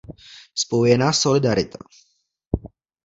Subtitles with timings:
[0.61, 1.77] Spojuje nás solidarita.